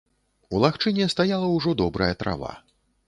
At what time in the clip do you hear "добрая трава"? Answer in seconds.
1.83-2.51